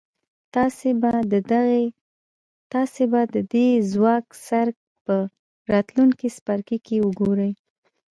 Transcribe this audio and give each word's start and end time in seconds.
تاسې 2.73 3.03
به 3.11 3.21
د 3.33 3.35
دې 3.53 3.67
ځواک 3.91 4.25
څرک 4.45 4.75
په 5.05 5.15
راتلونکي 5.71 6.27
څپرکي 6.35 6.77
کې 6.85 6.97
وګورئ. 7.05 7.51